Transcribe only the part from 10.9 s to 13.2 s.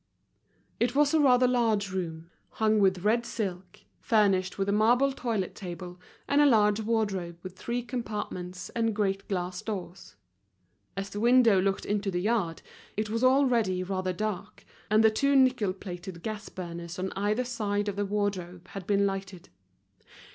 As the window looked into the yard, it